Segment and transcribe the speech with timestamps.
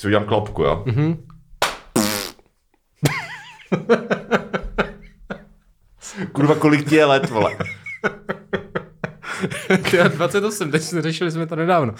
[0.00, 0.82] Si udělám klopku, jo?
[0.86, 1.16] Mhm.
[6.32, 7.56] Kurva, kolik ti je let, vole?
[9.90, 11.94] Ty 28, teď jsme řešili jsme to nedávno.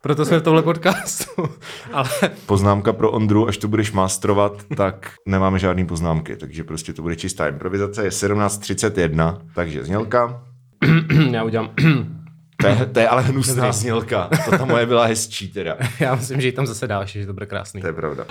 [0.00, 1.24] Proto jsme v tomhle podcastu.
[1.92, 2.08] Ale
[2.46, 7.16] Poznámka pro Ondru, až to budeš mástrovat, tak nemáme žádný poznámky, takže prostě to bude
[7.16, 8.04] čistá improvizace.
[8.04, 10.42] Je 17.31, takže znělka.
[11.30, 11.70] já udělám...
[12.60, 13.72] To je, to je ale hnusná Dobrý.
[13.72, 14.30] znělka.
[14.44, 15.76] To ta moje byla hezčí teda.
[16.00, 17.80] Já myslím, že ji tam zase dáš, že to bude krásný.
[17.80, 18.24] To je pravda.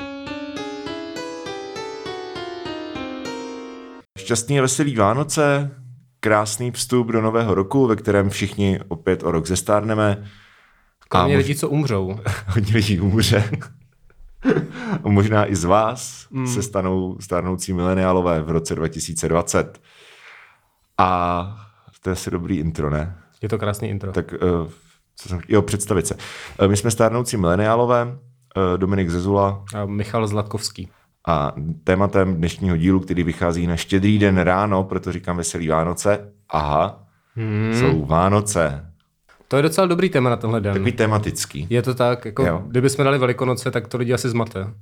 [4.18, 5.71] Šťastný a veselý Vánoce,
[6.20, 10.26] krásný vstup do nového roku, ve kterém všichni opět o rok zestárneme.
[11.09, 12.20] Kromě mož- lidí, co umřou.
[12.48, 13.49] hodně lidí umře.
[15.04, 16.48] A možná i z vás mm.
[16.48, 19.82] se stanou stárnoucí mileniálové v roce 2020.
[20.98, 21.70] A
[22.02, 23.18] to je asi dobrý intro, ne?
[23.41, 24.11] Je to krásný intro.
[24.11, 24.67] Tak, uh,
[25.16, 26.16] co jsem, jo, představit se.
[26.61, 30.89] Uh, my jsme stárnoucí mileniálové, uh, Dominik Zezula A Michal Zlatkovský.
[31.27, 31.53] a
[31.84, 37.04] tématem dnešního dílu, který vychází na štědrý den ráno, proto říkám veselý Vánoce, aha,
[37.35, 37.73] hmm.
[37.73, 38.85] jsou Vánoce.
[39.48, 40.74] To je docela dobrý téma na tenhle den.
[40.74, 41.68] Takový tematický.
[41.70, 42.63] Je to tak, jako Jo.
[42.68, 44.74] kdyby jsme dali Velikonoce, tak to lidi asi zmate.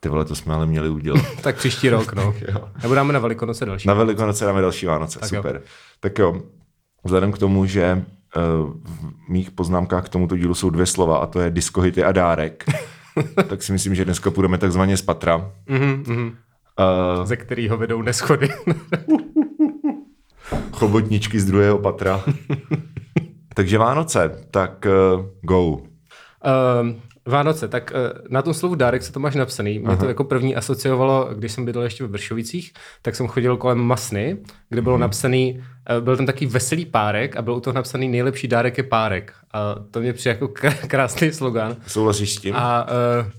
[0.00, 1.22] Ty vole, to jsme ale měli udělat.
[1.42, 2.34] Tak příští rok, no.
[2.82, 3.88] Nebo dáme na Velikonoce další.
[3.88, 5.54] Na Velikonoce dáme další Vánoce, Tak super.
[5.56, 5.62] Jo.
[6.00, 6.42] Tak jo,
[7.06, 8.04] vzhledem k tomu, že
[8.36, 8.42] uh,
[8.84, 12.64] v mých poznámkách k tomuto dílu jsou dvě slova, a to je diskohity a dárek,
[13.48, 15.50] tak si myslím, že dneska půjdeme takzvaně z patra.
[15.68, 16.36] Mhm, mhm.
[16.78, 18.48] Uh, Ze kterého vedou neschody.
[20.72, 22.24] chobotničky z druhého patra.
[23.54, 25.70] Takže Vánoce, tak uh, go.
[25.70, 25.80] Uh,
[27.26, 29.78] Vánoce, tak uh, na tom slovu dárek se to máš napsaný.
[29.78, 33.78] Mě to jako první asociovalo, když jsem bydlel ještě ve Vršovicích, tak jsem chodil kolem
[33.78, 34.36] Masny,
[34.68, 35.62] kde bylo napsaný,
[35.96, 39.32] uh, byl tam taky veselý párek a byl u toho napsaný nejlepší dárek je párek.
[39.52, 41.76] A to mě přijde jako kr- krásný slogan.
[41.86, 42.54] Souhlasíš s tím?
[42.56, 42.86] A
[43.22, 43.30] uh,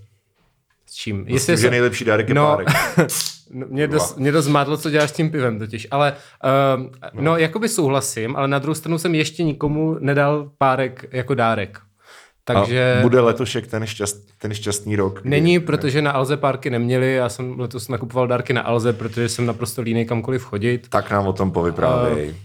[0.85, 1.25] s čím?
[1.29, 2.67] Myslím, že nejlepší dárek je no, párek.
[3.51, 6.13] No, mě, dost, mě dost zmátlo, co děláš s tím pivem totiž, ale
[6.77, 7.21] uh, no.
[7.21, 11.79] no, jakoby souhlasím, ale na druhou stranu jsem ještě nikomu nedal párek jako dárek.
[12.47, 15.19] Takže A bude letošek ten, šťast, ten šťastný rok?
[15.21, 19.29] kdy- není, protože na Alze párky neměli, já jsem letos nakupoval dárky na Alze, protože
[19.29, 20.87] jsem naprosto línej kamkoliv chodit.
[20.89, 22.35] Tak nám o tom povyprávej.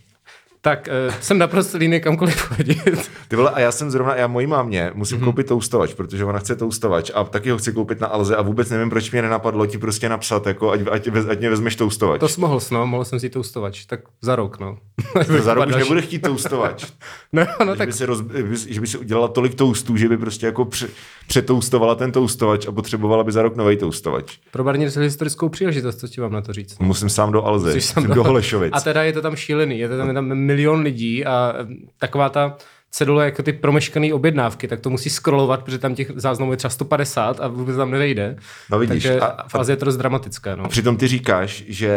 [0.65, 3.11] Tak uh, jsem naprosto línej kamkoliv chodit.
[3.29, 5.23] Ty vole, a já jsem zrovna, já mojí mámě musím Mhm.
[5.23, 5.27] mm-hmm.
[5.27, 8.71] koupit toustovač, protože ona chce toustovač a taky ho chci koupit na Alze a vůbec
[8.71, 12.21] nevím, proč mě nenapadlo ti prostě napsat, jako ať, ať, ať mě vezmeš toustovač.
[12.21, 14.79] To jsi mohl, no, mohl jsem si toustovač, tak za rok, no.
[15.41, 16.85] Za rok už nebude chtít toustovač.
[17.33, 17.89] No, no tak...
[17.89, 18.23] by se roz,
[18.69, 20.89] že by si udělala tolik toustů, že by prostě jako pře,
[21.33, 24.39] přetoustovala ten toustovač a potřebovala by za rok nový toustovač.
[24.51, 26.79] pro Barnier se historickou příležitost, co ti mám na to říct.
[26.79, 28.71] Musím sám do Alzy, sám do Holešovic.
[28.77, 31.67] A teda je to tam šílený, je to tam, je tam milion lidí a eh,
[31.99, 32.57] taková ta
[32.91, 36.71] cedule jako ty promeškané objednávky, tak to musí scrollovat, protože tam těch záznamů je třeba
[36.71, 38.37] 150 a vůbec tam nevejde.
[38.71, 39.27] No vidíš, Takže a-
[39.59, 40.57] Azii je to dost dramatické.
[40.57, 40.65] No.
[40.65, 41.89] A přitom ty říkáš, že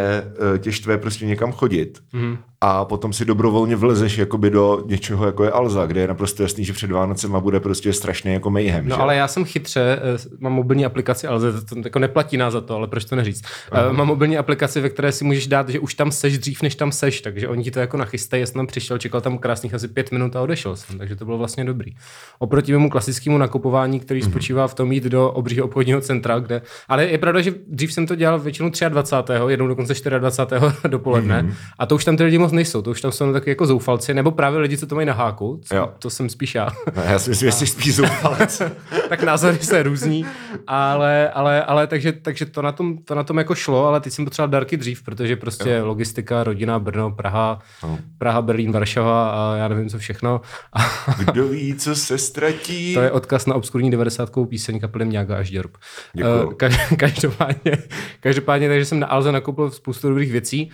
[0.56, 2.38] eh, tě štve prostě někam chodit Mhm.
[2.62, 6.66] A potom si dobrovolně vlezeš jakoby do něčeho, jako je Alza, kde je naprosto jasný,
[6.66, 8.88] že před Vánocema bude prostě strašný jako mayhem.
[8.88, 9.02] No že?
[9.02, 12.76] ale já jsem chytře, eh, mám mobilní aplikaci, ale to, jako neplatí nás za to,
[12.76, 13.46] ale proč to neříct.
[13.90, 16.76] Uh, mám mobilní aplikaci, ve které si můžeš dát, že už tam seš dřív, než
[16.76, 19.74] tam seš, takže oni ti to jako nachystají, já jsem tam přišel, čekal tam krásných
[19.74, 21.92] asi pět minut a odešel jsem, takže to bylo vlastně dobrý.
[22.40, 24.32] Oproti mému klasickému nakupování, který Mhm.
[24.32, 28.08] spočívá v tom jít do obřího obchodního centra, kde, ale je pravda, že dřív jsem
[28.08, 29.34] to dělal většinou 23.
[29.48, 30.62] jednou dokonce 24.
[30.88, 31.54] dopoledne Mhm.
[31.80, 34.14] a to už tam ty lidi moc nejsou, to už tam jsou taky jako zoufalci,
[34.14, 35.90] nebo právě lidi, co to mají na háku, co, Jo.
[36.00, 36.70] to jsem spíš já.
[36.96, 38.62] No, já si myslím, že jsi spíš zoufalec.
[39.10, 40.26] tak názory se různí,
[40.68, 44.14] ale, ale, ale takže, takže to, na tom, to na tom jako šlo, ale teď
[44.14, 45.86] jsem potřeboval dárky dřív, protože prostě jo.
[45.88, 47.98] logistika, rodina, Brno, Praha, No.
[48.18, 50.42] Praha, Berlín, Varšava a já nevím co všechno.
[51.26, 52.94] Kdo ví, co se ztratí.
[52.94, 54.30] to je odkaz na obskurní 90.
[54.50, 55.72] píseň kapely Mňága až Děrb.
[56.14, 56.52] Děkuju.
[56.52, 57.78] Eh, ka- každopádně,
[58.20, 60.70] každopádně, takže jsem na Alze nakoupil spoustu dobrých věcí.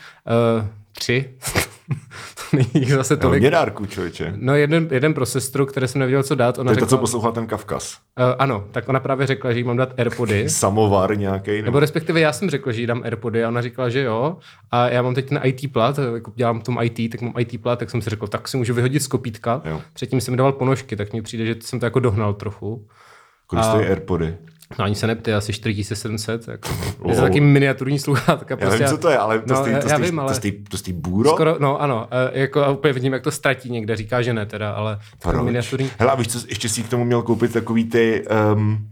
[0.97, 1.29] Tři.
[2.35, 3.33] to není zase tolik.
[3.35, 4.33] Hodně dárků, člověče.
[4.35, 6.57] No jeden, jeden pro sestru, které jsem nevěděl, co dát.
[6.57, 7.97] Ona To je to, řekla, co poslouchá ten Kavkaz.
[8.19, 10.49] uh, ano, tak ona právě řekla, že jí mám dát Airpody.
[10.49, 11.61] Samovar nějaký.
[11.61, 14.37] Nebo respektive já jsem řekl, že jí dám Airpody a ona říkala, že jo.
[14.71, 17.61] A já mám teď ten IT plat, jako dělám v tom IT, tak mám IT
[17.61, 19.61] plat, tak jsem si řekl, tak si můžu vyhodit z kopítka.
[19.65, 19.81] Jo.
[19.93, 22.87] Předtím jsem mi dával ponožky, tak mně přijde, že jsem to jako dohnal trochu.
[23.47, 24.37] Kolik stojí Airpody?
[24.79, 26.47] No ani se neptej, asi 4700.
[26.47, 26.69] Jako.
[27.07, 28.57] Je to taky miniaturní sluchátka.
[28.59, 30.63] Já nevím, co to je, ale to no, stojí, to stojí, vím, ale to stojí,
[30.69, 31.29] to stojí bůro?
[31.29, 34.45] skoro, no ano, eh, jako a úplně vidím, jak to ztratí někde, říká, že ne
[34.45, 35.35] teda, ale Proč?
[35.35, 35.89] to miniaturní.
[35.99, 38.23] Hele, a víš co, ještě si k tomu měl koupit takový ty,
[38.53, 38.87] um,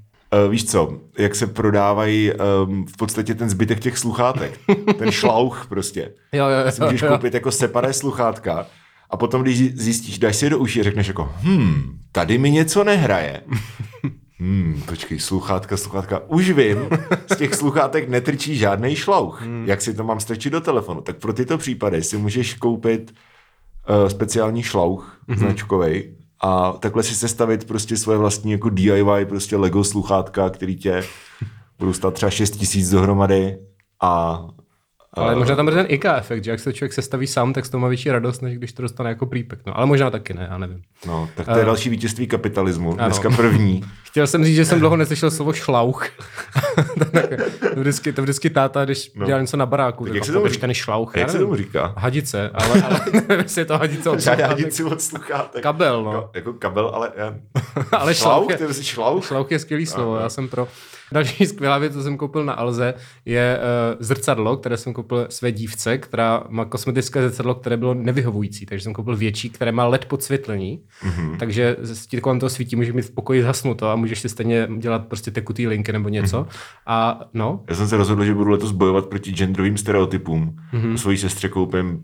[0.45, 4.59] uh, víš co, jak se prodávají um, v podstatě ten zbytek těch sluchátek.
[4.97, 6.11] ten šlauch prostě.
[6.33, 7.07] Jo, jo, jo, Si můžeš jo.
[7.07, 8.65] koupit jako separé sluchátka
[9.09, 12.51] a potom, když zjistíš, dáš si je do uší a řekneš jako, hm, tady mi
[12.51, 13.41] něco nehraje.
[14.39, 16.21] Hmm, počkej, sluchátka, sluchátka.
[16.27, 16.77] Už vím,
[17.31, 19.41] z těch sluchátek netrčí žádný šlouch.
[19.41, 19.65] Hmm.
[19.67, 21.01] Jak si to mám strčit do telefonu?
[21.01, 23.11] Tak pro tyto případy si můžeš koupit
[23.89, 25.37] uh, speciální šlouch hmm.
[25.37, 26.03] značkový
[26.41, 31.03] a takhle si sestavit prostě svoje vlastní jako DIY, prostě Lego sluchátka, který tě
[31.79, 33.57] budou stát třeba 6 tisíc dohromady
[34.01, 34.41] a
[35.13, 37.69] ale možná tam bude ten IKA efekt, že jak se člověk sestaví sám, tak z
[37.69, 39.59] toho má větší radost, než když to dostane jako prípek.
[39.65, 40.81] No, ale možná taky ne, já nevím.
[41.07, 42.91] No, tak to je uh, další vítězství kapitalismu.
[42.93, 43.05] Ano.
[43.05, 43.83] Dneska první.
[44.03, 46.07] Chtěl jsem říct, že jsem dlouho neslyšel slovo šlauch.
[47.73, 49.25] to, vždycky, to vždycky táta, když no.
[49.25, 50.61] dělal něco na baráku, tak, tak jak se tomu říká?
[50.61, 51.17] ten šlauch.
[51.17, 51.93] Jak se tomu říká?
[51.97, 54.45] Hadice, ale, ale nevím, jestli je to hadice od sluchátek.
[54.45, 55.63] Hadici od sluchátek.
[55.63, 56.11] Kabel, no.
[56.11, 57.11] Jako, jako kabel, ale...
[57.15, 57.35] Já...
[57.91, 59.25] ale šlauch, šlauch, je, šlauch?
[59.25, 60.67] šlauch je skvělý slovo, já jsem pro.
[61.11, 62.93] Další skvělá věc, co jsem koupil na Alze,
[63.25, 68.65] je uh, zrcadlo, které jsem koupil své dívce, která má kosmetické zrcadlo, které bylo nevyhovující.
[68.65, 70.81] Takže jsem koupil větší, které má LED podsvětlení.
[71.03, 71.37] Mm-hmm.
[71.37, 71.77] Takže
[72.09, 75.31] ti kolem toho svítí, může mít v pokoji zhasnuto a můžeš si stejně dělat prostě
[75.31, 76.41] tekutý linky nebo něco.
[76.41, 76.79] Mm-hmm.
[76.87, 77.63] A no.
[77.69, 80.55] Já jsem se rozhodl, že budu letos bojovat proti genderovým stereotypům.
[80.73, 80.93] Mm-hmm.
[80.93, 82.03] Svojí sestře koupím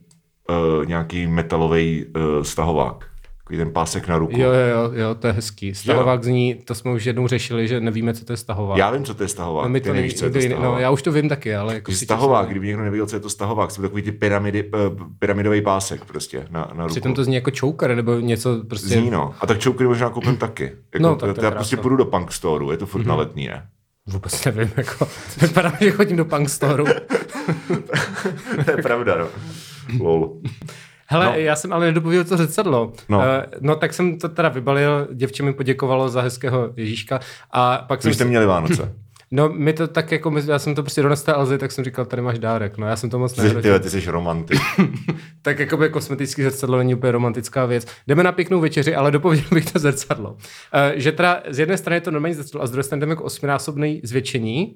[0.49, 3.14] uh, nějaký metalový uh, stahovák.
[3.45, 4.39] Takový ten pásek na ruku.
[4.39, 5.75] Jo, jo, jo, to je hezký.
[5.75, 6.23] Stahovák jo.
[6.23, 8.77] zní, to jsme už jednou řešili, že nevíme, co to je stahovák.
[8.77, 9.63] Já vím, co to je stahovák.
[9.63, 10.63] No, my to nevíš, co je to stahovák.
[10.63, 13.29] No, já už to vím taky, ale jako stahovák, kdyby někdo nevěděl, co je to
[13.29, 14.79] stahovák, jsou takový ty pyramidy, uh,
[15.19, 16.93] pyramidový pásek prostě na, na ruku.
[16.93, 18.87] Přitom to zní jako choker nebo něco prostě.
[18.87, 19.35] Zní, no.
[19.39, 20.71] A tak chokery možná koupím taky.
[20.93, 23.07] Jako, no, tak to, to já prostě půjdu do punk store, je to furt mm-hmm.
[23.07, 23.67] na letní, ne?
[24.07, 25.07] Vůbec nevím, jako,
[25.41, 26.83] vypadá, že chodím do punk store.
[28.65, 29.27] to je pravda, no.
[29.99, 30.37] Lol.
[31.07, 31.33] Hele, no.
[31.35, 32.93] já jsem ale nedopověděl to zrcadlo.
[33.09, 33.17] No.
[33.17, 33.23] Uh,
[33.61, 37.19] no tak jsem to teda vybalil, děvče mi poděkovalo za hezkého Ježíška
[37.51, 38.13] a pak jsem...
[38.13, 38.29] jste si...
[38.29, 38.95] měli Vánoce.
[39.31, 42.05] No, mi to tak jako, já jsem to prostě donesl té Alzy, tak jsem říkal,
[42.05, 42.77] tady máš dárek.
[42.77, 43.79] No, já jsem to moc nevěděl.
[43.79, 44.59] Ty, ty jsi romantik.
[45.41, 47.87] tak jako by kosmetický zrcadlo není úplně romantická věc.
[48.07, 50.31] Jdeme na pěknou večeři, ale dopověděl bych to zrcadlo.
[50.31, 50.37] Uh,
[50.95, 53.23] že teda z jedné strany je to normální zrcadlo a z druhé strany jdeme jako
[53.23, 54.75] osminásobný zvětšení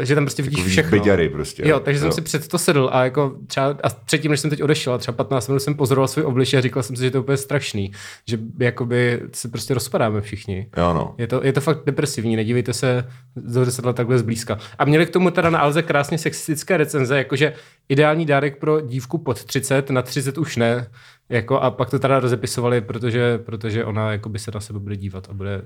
[0.00, 0.98] že tam prostě vidíš všechno.
[0.98, 1.68] Beďary prostě.
[1.68, 2.02] Jo, takže jo.
[2.02, 4.98] jsem si před to sedl a jako třeba a předtím, než jsem teď odešel, a
[4.98, 7.36] třeba 15 minut jsem pozoroval svůj oblič a říkal jsem si, že to je úplně
[7.36, 7.92] strašný,
[8.28, 10.68] že jakoby se prostě rozpadáme všichni.
[10.76, 11.14] Jo, no.
[11.18, 14.58] Je to, je to fakt depresivní, nedívejte se do sedla takhle zblízka.
[14.78, 17.52] A měli k tomu teda na Alze krásně sexistické recenze, jakože
[17.88, 20.86] ideální dárek pro dívku pod 30, na 30 už ne,
[21.28, 24.96] jako a pak to teda rozepisovali, protože, protože ona jako by se na sebe bude
[24.96, 25.62] dívat a bude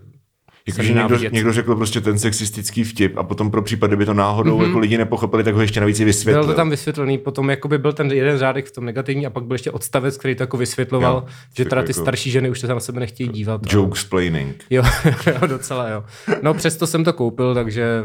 [0.68, 4.58] Jakože někdo, někdo řekl prostě ten sexistický vtip a potom pro případ, kdyby to náhodou
[4.58, 4.66] mm-hmm.
[4.66, 6.44] jako lidi nepochopili, tak ho ještě navíc vysvětlil.
[6.44, 9.30] Byl to tam vysvětlený, potom jako by byl ten jeden řádek v tom negativní a
[9.30, 12.00] pak byl ještě odstavec, který to jako vysvětloval, jo, že teda ty jako...
[12.00, 13.60] starší ženy už se na sebe nechtějí dívat.
[13.72, 14.64] Joke explaining.
[14.70, 14.82] Jo,
[15.26, 16.04] jo, docela jo.
[16.42, 18.04] No přesto jsem to koupil, takže...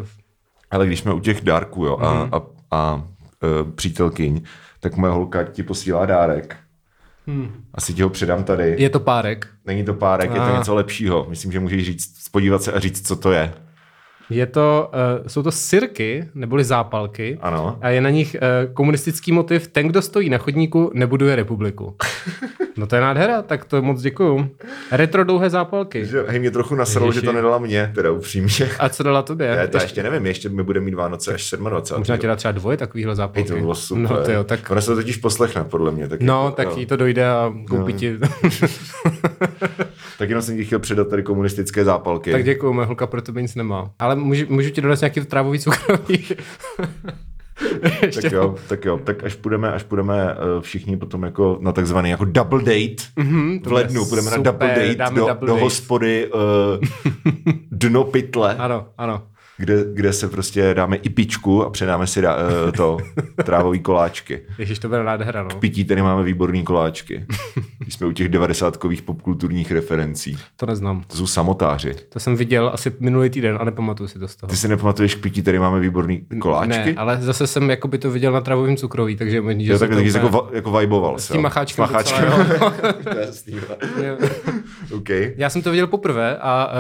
[0.72, 2.30] Ale když jsme u těch dárků jo, mm-hmm.
[2.32, 2.42] a, a,
[2.72, 4.42] a uh, přítelkyň,
[4.80, 6.58] tak moje holka ti posílá dárek
[7.28, 7.64] Hmm.
[7.74, 8.76] Asi ti ho předám tady.
[8.78, 9.48] Je to párek?
[9.66, 10.34] Není to párek, a...
[10.34, 11.26] je to něco lepšího.
[11.30, 13.54] Myslím, že můžeš říct, podívat se a říct, co to je.
[14.30, 14.92] Je to,
[15.22, 17.38] uh, jsou to sirky, neboli zápalky.
[17.42, 17.78] Ano.
[17.82, 21.96] A je na nich uh, komunistický motiv, ten, kdo stojí na chodníku, nebuduje republiku.
[22.78, 24.50] No to je nádhera, tak to moc děkuju.
[24.92, 26.06] Retro dlouhé zápalky.
[26.06, 28.70] Že, hej, mě trochu nasralo, že to nedala mě, teda upřímně.
[28.80, 29.48] A co dala tobě?
[29.48, 32.00] Já to ještě, ještě nevím, ještě mi bude mít Vánoce až 27.
[32.00, 33.50] Možná ti dá třeba dvoje takovýhle zápalky.
[33.50, 34.12] Hej, to bylo super.
[34.12, 34.72] No, tyjo, tak...
[34.72, 36.08] Ona se to totiž poslechne, podle mě.
[36.08, 36.80] Tak no, jako, tak no.
[36.80, 38.00] jí to dojde a koupí no.
[38.00, 38.18] ti.
[40.18, 42.32] tak jenom jsem ti chtěl předat tady komunistické zápalky.
[42.32, 43.92] Tak děkuju, moje holka pro tebe nic nemá.
[44.00, 46.26] Ale můžu, můžu ti dodat nějaký trávový cukroví.
[48.22, 52.10] tak jo, tak jo, tak až půjdeme, až půjdeme uh, všichni potom jako na takzvaný
[52.10, 55.62] jako double date mm-hmm, v lednu, půjdeme super, na double date do, double do date.
[55.62, 56.42] hospody uh,
[57.72, 58.56] Dno pytle.
[58.66, 59.22] Ano, ano
[59.58, 62.28] kde, kde se prostě dáme i pičku a předáme si uh,
[62.78, 62.98] to
[63.44, 64.42] trávový koláčky.
[64.58, 65.50] Ježíš, to bude nádhera, no.
[65.50, 67.26] K pití tady máme výborný koláčky.
[67.94, 70.38] jsme u těch devadesátkových popkulturních referencí.
[70.56, 71.04] To neznám.
[71.08, 71.96] To jsou samotáři.
[72.10, 74.50] To jsem viděl asi minulý týden a nepamatuju si to z toho.
[74.50, 76.86] Ty si nepamatuješ k pití, tady máme výborný koláčky?
[76.86, 79.90] Ne, ale zase jsem jako by to viděl na trávovém cukroví, takže že jo, tak,
[79.90, 81.20] tak jsi jako, jako vajboval.
[81.20, 81.82] S tím macháčkem.
[81.92, 82.32] macháčkem.
[84.96, 85.34] Okay.
[85.38, 86.72] Já jsem to viděl poprvé a...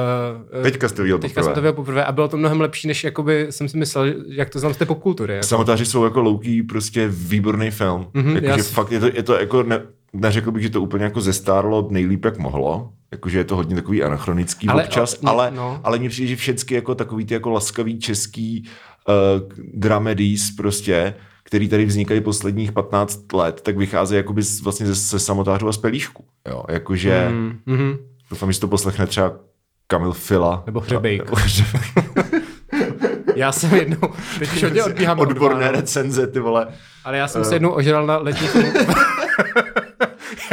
[0.57, 1.43] Uh, teďka jsi to viděl teďka poprvé.
[1.43, 4.49] jsem to viděl poprvé a bylo to mnohem lepší, než jakoby jsem si myslel, jak
[4.49, 5.33] to znám z té popkultury.
[5.33, 5.47] Jako.
[5.47, 8.07] Samotáři jsou jako louký prostě výborný film.
[8.13, 9.81] Mm-hmm, jako, fakt je to, je to jako, ne,
[10.13, 12.89] neřekl bych, že to úplně jako zestárlo nejlíp, jak mohlo.
[13.11, 15.81] Jakože je to hodně takový anachronický ale, občas, o, ale, no.
[15.83, 18.69] ale mně přijde, že všechny jako takový ty jako laskavý český
[19.07, 21.13] uh, dramedies prostě,
[21.45, 25.71] který tady vznikají posledních 15 let, tak vycházejí jakoby z, vlastně ze, ze samotářů a
[25.71, 26.25] z pelíšku.
[26.49, 27.97] Jo, jakože mm, mm-hmm.
[28.29, 29.33] doufám, že to poslechne třeba
[29.87, 30.63] Kamil Fila.
[30.65, 31.25] Nebo Hřebejk.
[31.25, 31.37] Nebo
[33.35, 33.97] Já jsem jednou,
[34.39, 36.67] teď už hodně odbíhám Odborné od recenze, ty vole.
[37.03, 37.47] Ale já jsem uh.
[37.47, 38.19] se jednou ožral na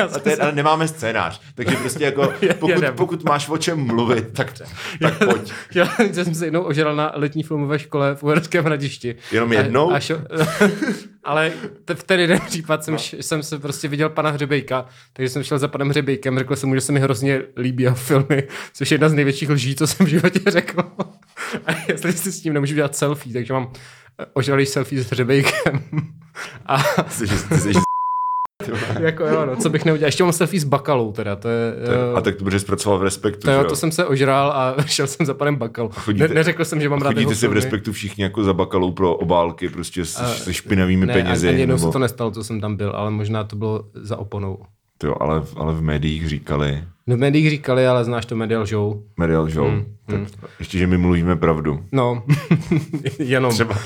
[0.02, 4.52] a teď, ale nemáme scénář, takže prostě jako pokud, pokud máš o čem mluvit, tak,
[5.00, 5.52] tak pojď.
[5.75, 9.16] Já, já jsem se jednou ožral na letní filmové škole v Uherském hradišti.
[9.32, 9.90] Jenom jednou?
[9.90, 10.18] A, a šo,
[11.25, 11.52] ale
[11.94, 13.00] v ten jeden případ jsem, no.
[13.21, 16.75] jsem se prostě viděl pana Hřebejka, takže jsem šel za panem Hřebejkem, řekl jsem mu,
[16.75, 18.42] že se mi hrozně líbí jeho filmy,
[18.73, 20.82] což je jedna z největších lží, co jsem v životě řekl.
[21.66, 23.73] A jestli si s tím nemůžu dělat selfie, takže mám
[24.32, 25.82] ožralý selfie s Hřebejkem.
[26.66, 26.78] A...
[27.11, 27.73] Jsi, jsi,
[29.00, 30.09] jako jo, no, co bych neudělal.
[30.09, 31.37] Ještě mám selfie s bakalou teda.
[31.37, 34.04] To je, to, a tak to budeš zpracoval v respektu, to, jo, to jsem se
[34.07, 35.88] ožral a šel jsem za panem bakalou.
[35.88, 38.92] Chodíte, ne, neřekl jsem, že mám rád Chodíte si v respektu všichni jako za bakalou
[38.92, 41.49] pro obálky, prostě se, se špinavými ne, penězi.
[41.49, 41.87] Ani jednou nebo...
[41.87, 44.59] se to nestalo, co jsem tam byl, ale možná to bylo za oponou.
[45.02, 46.85] Jo, ale, ale v médiích říkali.
[47.06, 49.02] No v médiích říkali, ale znáš to medial show.
[49.16, 49.68] Medial show.
[49.68, 50.26] Hmm, tak hmm.
[50.59, 51.85] Ještě, že my mluvíme pravdu.
[51.92, 52.23] No,
[53.18, 53.52] jenom.
[53.52, 53.78] Třeba,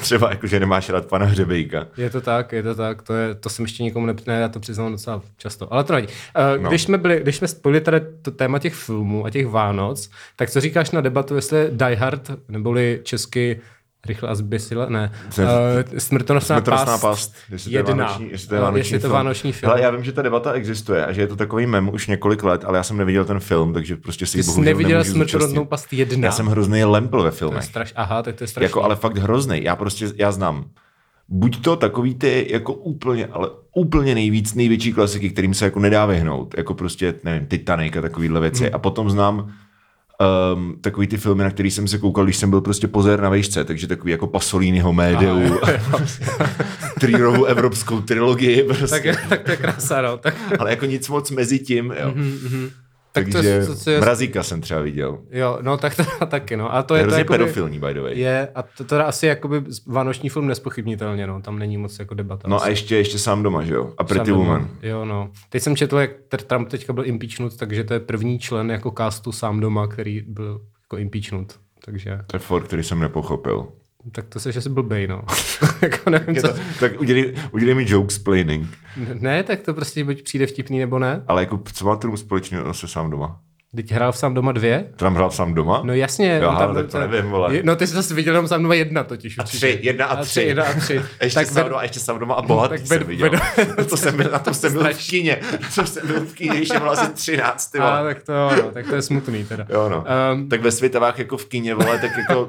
[0.00, 1.86] třeba jako, že nemáš rád pana Hřebejka.
[1.96, 3.02] Je to tak, je to tak.
[3.02, 5.72] To, je, to jsem ještě nikomu ne, ne já to přiznám docela často.
[5.72, 6.12] Ale to nevadí.
[6.56, 6.86] Uh, když, no.
[6.86, 10.60] jsme byli, když jsme spojili tady to téma těch filmů a těch Vánoc, tak co
[10.60, 13.60] říkáš na debatu, jestli Die Hard, neboli česky
[14.06, 15.12] Rychle a zběsile, ne.
[15.38, 15.44] Uh,
[15.98, 17.94] smrtonosná, smrtonosná past, past jestli jedna.
[17.94, 19.10] To je vánoční, jestli to je vánoční, jestli film.
[19.10, 19.70] to vánoční film.
[19.70, 22.42] Hele, já vím, že ta debata existuje a že je to takový mem už několik
[22.42, 25.92] let, ale já jsem neviděl ten film, takže prostě si Ty jsi neviděl smrtonosnou past
[25.92, 26.26] jedna?
[26.26, 27.64] Já jsem hrozný lempl ve filmech.
[27.64, 28.64] straš, aha, tak to je strašný.
[28.64, 29.64] Jako, ale fakt hrozný.
[29.64, 30.64] Já prostě, já znám
[31.30, 36.06] buď to takový ty jako úplně, ale úplně nejvíc, největší klasiky, kterým se jako nedá
[36.06, 38.64] vyhnout, jako prostě, nevím, Titanic a takovýhle věci.
[38.64, 38.74] Hmm.
[38.74, 39.52] A potom znám
[40.20, 43.28] um, takový ty filmy, na který jsem se koukal, když jsem byl prostě pozér na
[43.28, 45.60] vejšce, takže takový jako Pasoliniho médiu,
[47.00, 48.62] trýrovou evropskou trilogii.
[48.62, 49.12] Prostě.
[49.12, 50.18] Tak, tak to je krása, no.
[50.18, 50.34] Tak...
[50.58, 52.12] Ale jako nic moc mezi tím, jo.
[52.16, 52.70] Mm-hmm.
[53.12, 54.00] Tak Takže to, to, je...
[54.00, 55.18] Mrazíka jsem třeba viděl.
[55.30, 56.74] Jo, no tak to taky, no.
[56.74, 58.18] A to je, je to jakoby, pedofilní, by the way.
[58.18, 61.42] Je, a to teda asi jakoby vánoční film nespochybnitelně, no.
[61.42, 62.48] Tam není moc jako debata.
[62.48, 62.66] No asi.
[62.66, 63.92] a ještě, ještě sám doma, že jo?
[63.98, 64.68] A Pretty Woman.
[64.82, 65.30] Jo, no.
[65.48, 66.10] Teď jsem četl, jak
[66.46, 70.60] Trump teďka byl impeachnut, takže to je první člen jako castu sám doma, který byl
[70.82, 71.52] jako impeachnut.
[71.84, 72.18] Takže...
[72.26, 73.68] To je for, který jsem nepochopil.
[74.12, 75.22] Tak to seš asi blbej, no.
[75.82, 76.48] jako nevím, co...
[76.48, 78.66] to, tak udělej, udělej mi joke explaining.
[79.14, 81.24] Ne, tak to prostě buď přijde vtipný, nebo ne.
[81.28, 83.40] Ale jako, co má Trump společného se sám doma?
[83.76, 84.84] Teď hrál v sám doma dvě?
[84.96, 85.82] Trump hrál sám doma?
[85.84, 86.40] No jasně.
[86.42, 87.60] Jo, tam, tak to nevím, vole.
[87.62, 89.38] No ty jsi zase viděl jenom sám doma jedna totiž.
[89.38, 90.42] A tři, jedna a, a tři.
[90.42, 91.02] Jedna a tři.
[91.22, 93.30] ještě tak sám doma, ještě sám doma a bohatý tak jsem viděl.
[93.78, 95.40] na, to jsem byl, na tom jsem byl v kíně.
[95.52, 97.76] Na tom jsem byl v kíně, když jsem byl asi třináct.
[97.76, 99.66] A tak to, no, tak to je smutný teda.
[99.68, 100.04] Jo no.
[100.32, 102.46] Um, tak ve světovách jako v kíně, vole, tak jako,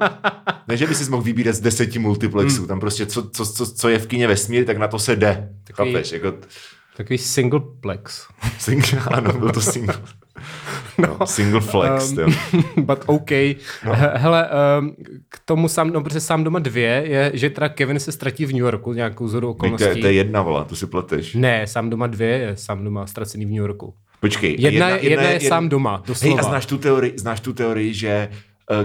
[0.68, 2.68] ne, že by si mohl vybírat z deseti multiplexů, hmm.
[2.68, 5.48] tam prostě co, co, co, co je v kíně vesmír, tak na to se jde.
[5.64, 6.34] Takový, Kapeš, jako...
[6.96, 8.26] Takový singleplex.
[8.58, 10.02] Single, ano, byl to single.
[10.98, 12.34] No, single flex, um,
[12.84, 13.30] But OK.
[13.86, 13.92] No.
[13.94, 14.48] Hele,
[14.80, 14.94] um,
[15.28, 18.52] k tomu sám, no, protože sám doma dvě je, že teda Kevin se ztratí v
[18.52, 19.86] New Yorku nějakou zhodu okolností.
[19.86, 21.34] To, to je jedna, vola, to si pleteš.
[21.34, 23.94] Ne, sám doma dvě je sám doma ztracený v New Yorku.
[24.20, 24.56] Počkej.
[24.58, 26.34] Jedna, jedna, jedna, jedna je jedna, sám doma, doslova.
[26.34, 28.28] Hej, a znáš tu teorii, znáš tu teorii, že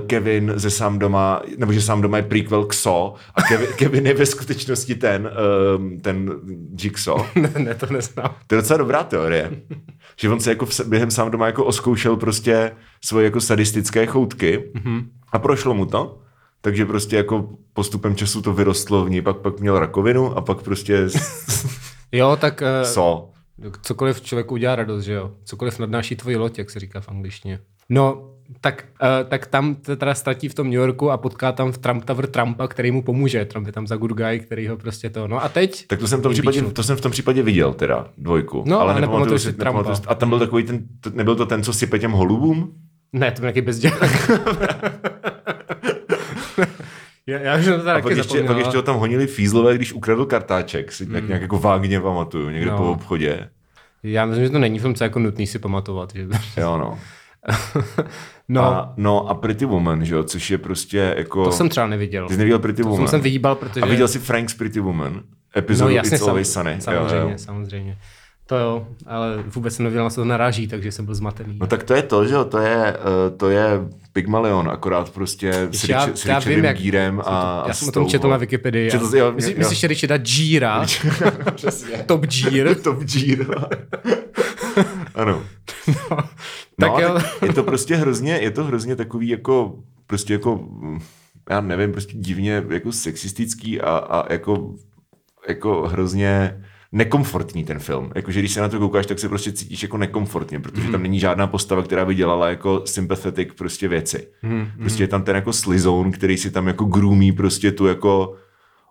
[0.08, 4.08] Kevin ze sám doma, nebo že sám doma je prequel k So a Kevin, Kevin
[4.08, 5.30] je ve skutečnosti ten,
[5.78, 6.32] um, ten
[6.82, 7.30] Jigsaw.
[7.36, 8.36] ne, ne, to neznám.
[8.48, 9.52] To je docela dobrá teorie.
[10.16, 12.72] že on se jako v, během sám doma jako oskoušel prostě
[13.06, 15.06] svoje jako sadistické choutky mm-hmm.
[15.32, 16.20] a prošlo mu to.
[16.62, 20.62] Takže prostě jako postupem času to vyrostlo v ní, pak, pak měl rakovinu a pak
[20.62, 21.08] prostě...
[22.12, 22.62] jo, tak...
[22.62, 23.30] Uh, so.
[23.82, 25.32] Cokoliv člověku udělá radost, že jo?
[25.44, 27.60] Cokoliv nadnáší tvoji loď, jak se říká v angličtině.
[27.90, 31.78] No, tak, uh, tak tam teda ztratí v tom New Yorku a potká tam v
[31.78, 33.46] Trump Tower Trumpa, který mu pomůže.
[33.46, 35.28] Trump je tam za good guy, který ho prostě to.
[35.28, 35.88] No a teď...
[35.88, 38.64] Tak to jsem, v tom případě, to jsem v tom případě viděl, teda dvojku.
[38.66, 39.96] No, ale nepamatuju si Trumpa.
[40.08, 42.74] A tam byl takový ten, to, nebyl to ten, co sype těm holubům?
[43.14, 44.32] Ne, to byl nějaký bezdělák.
[47.28, 50.26] já, já už to a pak ještě, pak ještě ho tam honili fízlové, když ukradl
[50.26, 51.28] kartáček, si mm.
[51.28, 52.78] nějak jako vágně pamatuju, někde no.
[52.78, 53.50] po obchodě.
[54.04, 56.14] Já myslím, že to není film, co jako nutný si pamatovat.
[56.16, 56.28] Že...
[56.58, 57.00] jo, no.
[58.48, 58.64] no.
[58.64, 61.46] A, no a Pretty Woman, že jo, což je prostě jako...
[61.46, 62.28] To jsem třeba neviděl.
[62.28, 63.08] Ty jsi neviděl Pretty to Woman?
[63.08, 63.82] jsem vyhýbal, protože...
[63.82, 65.22] A viděl jsi Frank's Pretty Woman?
[65.58, 66.76] Epizodu no, jasně, It's Always Sunny.
[66.80, 67.38] Samozřejmě, jo, jo.
[67.38, 67.98] samozřejmě.
[68.48, 71.58] To jo, ale vůbec jsem nevěděl, na co to naráží, takže jsem byl zmatený.
[71.62, 73.70] No tak to je to, že jo, to je, uh, to je
[74.14, 78.30] Pygmalion, akorát prostě s, já, s Richardem jak, Gírem a Já jsem o tom četl
[78.30, 78.92] na Wikipedii.
[78.92, 79.58] Četl, jo, Myslí, jo.
[79.58, 80.86] Myslíš Richarda Gira?
[82.06, 82.76] Top Gír?
[82.84, 83.48] Top Gír.
[85.16, 85.44] ano.
[85.88, 86.18] No,
[86.80, 87.20] tak no, jo.
[87.46, 90.68] je to prostě hrozně, je to hrozně takový jako, prostě jako,
[91.50, 94.76] já nevím, prostě divně jako sexistický a, a jako,
[95.48, 98.12] jako hrozně nekomfortní ten film.
[98.16, 100.92] Jakože když se na to koukáš, tak se prostě cítíš jako nekomfortně, protože mm.
[100.92, 104.28] tam není žádná postava, která by dělala jako sympathetic prostě věci.
[104.44, 104.68] Mm.
[104.80, 108.36] Prostě je tam ten jako slizoun, který si tam jako groomí prostě tu jako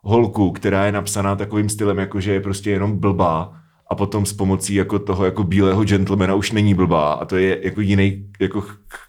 [0.02, 4.32] holku, která je napsaná takovým stylem, jako že je prostě jenom blbá a potom s
[4.32, 8.64] pomocí jako toho jako bílého gentlemana už není blbá a to je jako jiný jako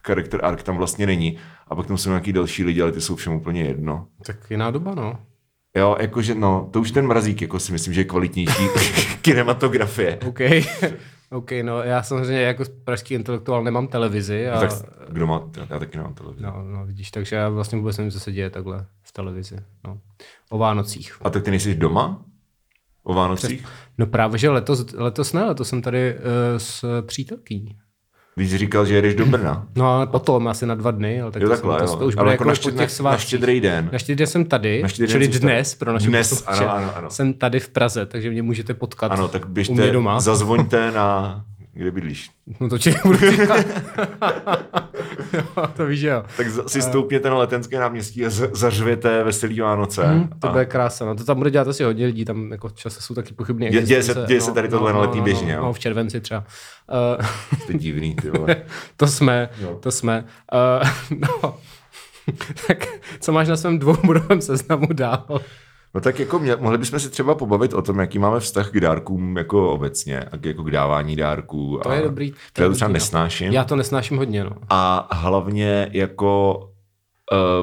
[0.06, 1.38] charakter arc tam vlastně není.
[1.68, 4.08] A pak tam jsou nějaký další lidi, ale ty jsou všem úplně jedno.
[4.26, 5.20] Tak jiná doba, no.
[5.78, 8.64] Jo, jakože no, to už ten mrazík, jako si myslím, že je kvalitnější
[9.22, 10.20] kinematografie.
[10.28, 10.40] OK.
[11.32, 14.50] OK, no já samozřejmě jako pražský intelektuál nemám televizi.
[14.50, 14.56] A...
[14.56, 14.72] No, tak
[15.10, 15.50] kdo má?
[15.70, 16.44] Já taky nemám televizi.
[16.44, 19.58] No, no, vidíš, takže já vlastně vůbec nevím, co se děje takhle v televizi.
[19.88, 20.00] No.
[20.50, 21.18] O Vánocích.
[21.22, 22.26] A tak ty nejsi doma?
[23.08, 23.66] O Vánocích?
[23.98, 26.22] No právě, že letos, letos ne, letos jsem tady uh,
[26.58, 27.78] s přítelkyní.
[28.38, 29.68] Jsi říkal, že jedeš do Brna.
[29.76, 31.22] No ale potom, asi na dva dny.
[31.22, 33.12] Ale tak jo, takhle, to, to, to už bude jako, jako na, štěd, těch na,
[33.12, 33.90] na štědrý den.
[33.92, 37.10] Na štědrý den jsem tady, na čili dnes, pro naše Dnes, ano, ano, ano.
[37.10, 40.20] Jsem tady v Praze, takže mě můžete potkat Ano, tak běžte, doma.
[40.20, 41.46] zazvoňte na
[41.78, 42.30] kde bydlíš?
[42.60, 43.26] No to čekám, budu
[45.34, 46.24] jo, to víš, jo.
[46.38, 50.08] Tak si stoupněte na letenské náměstí a zařvěte veselý Vánoce.
[50.08, 50.52] Mm, to a...
[50.52, 51.06] bude krása.
[51.06, 53.70] No, to tam bude dělat asi hodně lidí, tam jako časy jsou taky pochybné.
[53.70, 55.66] Děje, děje, se, děje no, se tady tohle no, na letní no, běžně, no, jo?
[55.66, 56.44] No, v červenci třeba.
[57.20, 57.60] Uh...
[57.60, 58.56] Jste divný, ty vole.
[58.98, 59.78] to jsme, jo.
[59.82, 60.26] to jsme.
[60.54, 61.58] Uh, no.
[62.68, 62.88] tak
[63.20, 65.42] co máš na svém dvoubodovém seznamu dál?
[65.94, 68.80] No tak jako mě, mohli bychom si třeba pobavit o tom, jaký máme vztah k
[68.80, 71.80] dárkům jako obecně a k, jako k dávání dárků.
[71.84, 72.32] To je dobrý.
[72.54, 72.94] To, to třeba no.
[72.94, 73.52] nesnáším.
[73.52, 74.52] Já to nesnáším hodně, no.
[74.70, 76.60] A hlavně jako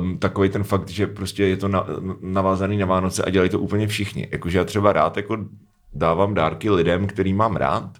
[0.00, 1.86] um, takový ten fakt, že prostě je to na,
[2.20, 4.28] navázaný na Vánoce a dělají to úplně všichni.
[4.32, 5.36] Jakože já třeba rád jako
[5.92, 7.90] dávám dárky lidem, který mám rád,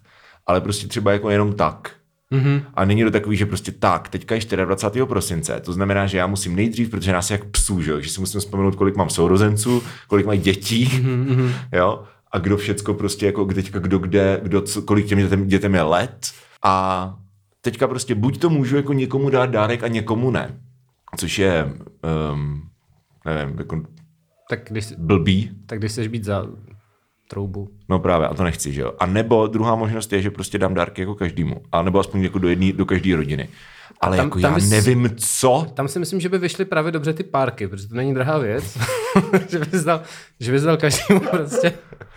[0.47, 1.93] ale prostě třeba jako jenom tak.
[2.35, 2.63] Mm-hmm.
[2.75, 5.07] A není to takový, že prostě tak, teďka je 24.
[5.07, 8.41] prosince, to znamená, že já musím nejdřív, protože nás jak psů, že, že si musím
[8.41, 11.53] vzpomenout, kolik mám sourozenců, kolik mají dětí, mm-hmm.
[11.73, 15.75] jo, a kdo všecko prostě, jako teďka kdo kde, kdo, co, kolik těm dětem, dětem
[15.75, 16.31] je let
[16.65, 17.15] a
[17.61, 20.61] teďka prostě buď to můžu jako někomu dát dárek a někomu ne,
[21.17, 21.73] což je,
[22.33, 22.63] um,
[23.25, 23.83] nevím, jako
[24.49, 25.51] tak když, blbý.
[25.67, 26.47] Tak když chceš být za
[27.35, 27.69] troubu.
[27.89, 28.93] No právě, a to nechci, že jo.
[28.99, 31.63] A nebo druhá možnost je, že prostě dám dárky jako každému.
[31.73, 33.49] A nebo aspoň jako do jedné, do každé rodiny.
[34.01, 35.67] Ale tam, jako tam já bys, nevím, co.
[35.75, 38.79] Tam si myslím, že by vyšly právě dobře ty párky, protože to není drahá věc.
[39.49, 40.03] že bys dal,
[40.41, 41.73] že bys dal každému prostě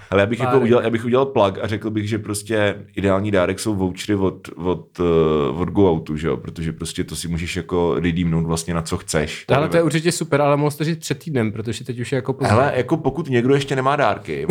[0.10, 3.32] ale já bych, jako udělal, já bych udělal plug a řekl bych, že prostě ideální
[3.32, 6.38] dárek jsou vouchery od, od, uh, od Go Outu, že jo?
[6.38, 9.46] protože prostě to si můžeš jako redeemnout vlastně na co chceš.
[9.48, 12.16] Ale to je určitě super, ale mohl to říct před týdnem, protože teď už je
[12.16, 12.54] jako pozdě.
[12.54, 14.48] Ale jako pokud někdo ještě nemá dárky,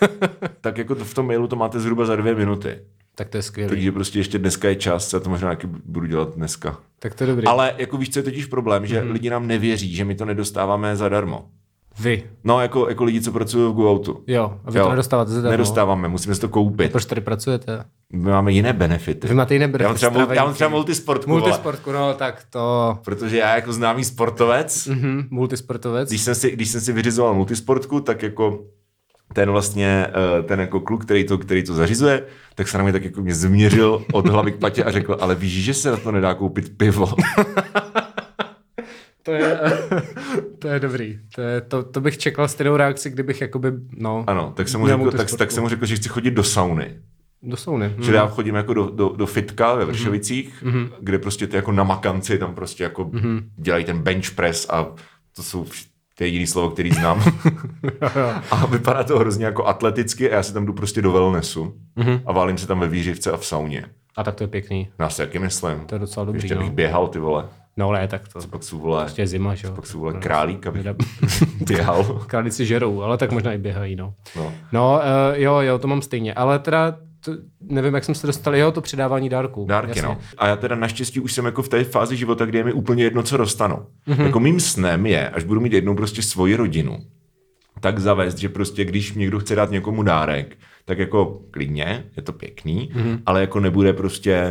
[0.60, 2.78] tak jako to v tom mailu to máte zhruba za dvě minuty.
[3.14, 3.68] Tak to je skvělé.
[3.68, 6.78] Takže prostě ještě dneska je čas, já to možná taky budu dělat dneska.
[6.98, 7.46] Tak to je dobrý.
[7.46, 9.12] Ale jako víš, co je totiž problém, že mm-hmm.
[9.12, 11.48] lidi nám nevěří, že my to nedostáváme zadarmo.
[12.00, 12.22] Vy.
[12.44, 14.24] No, jako, jako lidi, co pracují v GoAutu.
[14.26, 14.84] Jo, a vy jo.
[14.84, 15.50] to nedostáváte zadarmo.
[15.50, 16.92] Nedostáváme, musíme si to koupit.
[16.92, 17.84] Proč tady pracujete?
[18.12, 19.28] My máme jiné benefity.
[19.28, 20.04] Vy máte jiné benefity.
[20.04, 21.30] Já mám třeba, já mám třeba multisportku.
[21.30, 22.98] Multisportku, no tak to...
[23.04, 24.86] Protože já jako známý sportovec.
[24.86, 26.08] Mm-hmm, multisportovec.
[26.08, 28.64] Když jsem, si, když jsem si vyřizoval multisportku, tak jako
[29.34, 32.92] ten vlastně, eh, ten jako kluk, který to, který to zařizuje, tak se na mě
[32.92, 35.96] tak jako mě změřil od hlavy k patě a řekl, ale víš, že se na
[35.96, 37.14] to nedá koupit pivo.
[39.22, 39.60] To je,
[40.58, 41.18] to je dobrý.
[41.34, 44.24] To, je, to, to bych čekal stejnou reakci, kdybych jakoby, no...
[44.26, 46.96] Ano, tak jsem mu řekl, tak, tak jsem mu řekl, že chci chodit do sauny.
[47.42, 47.94] Do sauny.
[47.98, 48.14] Že mm.
[48.14, 50.88] já chodím jako do, do, do fitka ve Vršovicích, mm.
[51.00, 53.40] kde prostě ty jako namakanci tam prostě jako mm.
[53.56, 54.86] dělají ten bench press a
[55.36, 55.64] to jsou
[56.18, 57.22] to je jediný slovo, který znám.
[58.50, 62.20] a vypadá to hrozně jako atleticky a já si tam jdu prostě do wellnessu mm-hmm.
[62.26, 63.84] a válím se tam ve výřivce a v sauně.
[64.16, 64.88] A tak to je pěkný.
[64.98, 65.86] Já si jaký myslím.
[65.86, 66.38] To je docela dobrý.
[66.42, 66.74] Ještě bych no.
[66.74, 67.48] běhal, ty vole.
[67.76, 68.40] No ne, tak to.
[68.40, 69.00] Co pak jsou vole.
[69.00, 69.72] Prostě je zima, že jo.
[69.74, 70.84] Pak jsou vole králík, aby
[71.66, 72.04] běhal.
[72.26, 74.14] Králíci žerou, ale tak možná i běhají, no.
[74.36, 75.00] No, no
[75.32, 76.34] uh, jo, jo, to mám stejně.
[76.34, 79.64] Ale teda to, nevím, jak jsme se dostali, jo, to předávání dárků.
[79.68, 80.02] Dárky, jasně.
[80.02, 80.18] no.
[80.38, 83.04] A já teda naštěstí už jsem jako v té fázi života, kdy je mi úplně
[83.04, 83.76] jedno, co dostanu.
[84.08, 84.24] Mm-hmm.
[84.24, 86.98] Jako mým snem je, až budu mít jednou prostě svoji rodinu,
[87.80, 92.32] tak zavést, že prostě když někdo chce dát někomu dárek, tak jako klidně, je to
[92.32, 93.22] pěkný, mm-hmm.
[93.26, 94.46] ale jako nebude prostě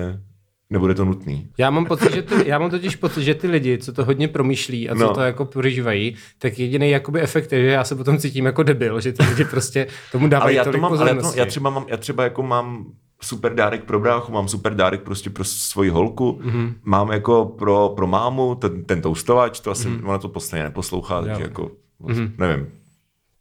[0.70, 1.50] nebude to nutný.
[1.58, 4.28] Já mám, pocit, že ty, já mám totiž pocit, že ty lidi, co to hodně
[4.28, 5.14] promýšlí a co no.
[5.14, 9.02] to jako prožívají, tak jediný jakoby efekt je, že já se potom cítím jako debil,
[9.02, 11.70] že ty lidi prostě tomu dávají ale já to mám, ale já, to, já, třeba
[11.70, 12.86] mám, já třeba jako mám
[13.22, 16.74] super dárek pro bráchu, mám super dárek prostě pro svoji holku, mm-hmm.
[16.84, 20.08] mám jako pro, pro mámu ten, ten toustovač, to asi mm-hmm.
[20.10, 21.48] ona to posledně neposlouchá, takže jo.
[21.48, 21.72] jako
[22.02, 22.32] mm-hmm.
[22.38, 22.68] nevím.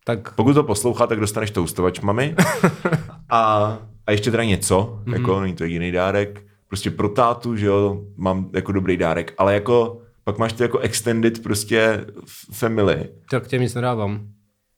[0.05, 0.35] Tak...
[0.35, 2.35] Pokud to poslouchá, tak dostaneš toustovač mami
[3.31, 5.13] a, a ještě teda něco, mm-hmm.
[5.13, 9.55] jako není to jiný dárek prostě pro tátu, že jo, mám jako dobrý dárek, ale
[9.55, 12.07] jako pak máš ty jako extended prostě
[12.53, 13.09] family.
[13.31, 14.29] Tak těm nic nedávám.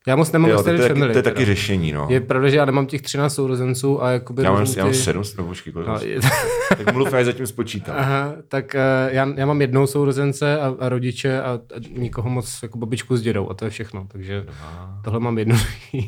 [0.06, 1.46] Já moc nemám jo, to, je taky, family, to je taky teda.
[1.46, 2.06] řešení, no.
[2.10, 4.42] Je pravda, že já nemám těch 13 sourozenců a jakoby...
[4.42, 4.78] Já mám, ty...
[4.78, 6.20] já mám 7, nebo počkej, no, je...
[6.68, 7.96] tak mluv, já zatím spočítám.
[7.98, 11.60] Aha, tak uh, já, já, mám jednou sourozence a, a rodiče a, a,
[11.98, 15.00] nikoho moc jako babičku s dědou a to je všechno, takže Aha.
[15.04, 15.56] tohle mám jednu.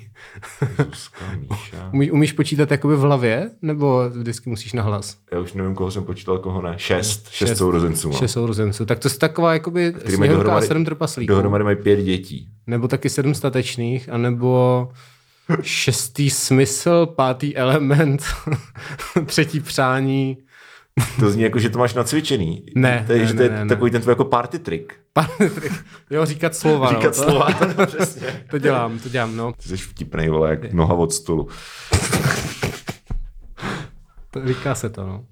[1.93, 5.17] umíš, umíš počítat jakoby v hlavě, nebo vždycky musíš na hlas?
[5.33, 6.75] Já už nevím, koho jsem počítal, koho ne.
[6.77, 8.13] Šest, šest, šest sourozenců.
[8.13, 8.87] Šest sourozenců.
[8.87, 11.33] Tak to je taková jakoby sněhovka a sedm trpaslíků.
[11.33, 12.49] Dohromady mají pět dětí.
[12.67, 14.89] Nebo taky sedm statečných, anebo
[15.63, 18.23] šestý smysl, pátý element,
[19.27, 20.39] třetí přání.
[21.21, 22.67] To zní jako, že to máš nacvičený.
[22.75, 23.93] Ne, to je, ne, že to je ne, takový ne.
[23.93, 24.93] ten tvůj jako party trick.
[25.13, 25.85] Party trick.
[26.11, 26.89] Jo, říkat slova.
[26.89, 28.45] Říkat no, slova, to, přesně.
[28.51, 29.53] to dělám, to dělám, no.
[29.53, 31.49] Ty jsi vtipnej, vole, jak noha od stolu.
[34.31, 35.25] to říká se to, no.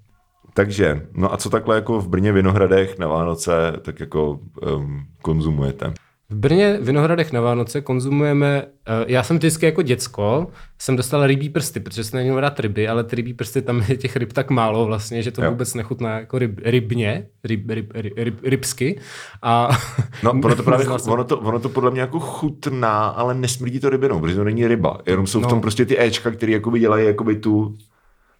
[0.54, 4.40] Takže, no a co takhle jako v Brně Vinohradech na Vánoce tak jako
[4.74, 5.94] um, konzumujete?
[6.30, 8.68] V Brně v Vinohradech na Vánoce konzumujeme, uh,
[9.06, 10.46] já jsem vždycky jako děcko,
[10.78, 13.96] jsem dostal rybí prsty, protože jsem neměl rád ryby, ale ty rybí prsty, tam je
[13.96, 15.50] těch ryb tak málo vlastně, že to jo.
[15.50, 19.00] vůbec nechutná jako ryb, rybně, ryb, ryb, ryb, ryb, rybsky.
[19.42, 19.68] A
[20.22, 23.90] no, ono to právě, ono to, ono to podle mě jako chutná, ale nesmrdí to
[23.90, 25.48] rybinou, protože to není ryba, jenom jsou no.
[25.48, 27.74] v tom prostě ty Ečka, které jakoby dělají jakoby tu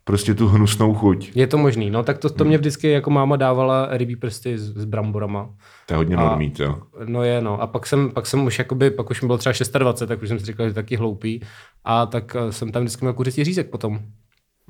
[0.05, 1.33] prostě tu hnusnou chuť.
[1.35, 4.77] Je to možný, no tak to, to mě vždycky jako máma dávala rybí prsty s,
[4.77, 5.51] s bramborama.
[5.87, 6.79] To je hodně normít, jo.
[7.05, 7.62] No je, no.
[7.62, 10.29] A pak jsem, pak jsem už jakoby, pak už mi bylo třeba 26, tak už
[10.29, 11.40] jsem si říkal, že taky hloupý.
[11.85, 13.99] A tak eh, jsem tam vždycky měl kuřecí řízek potom.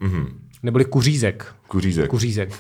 [0.03, 0.27] Mm-hmm.
[0.63, 1.55] Neboli kuřízek.
[1.69, 2.11] Kuřízek.
[2.11, 2.51] Kuřízek.